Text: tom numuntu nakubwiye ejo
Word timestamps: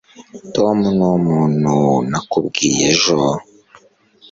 tom 0.55 0.77
numuntu 0.99 1.75
nakubwiye 2.09 2.83
ejo 2.91 3.15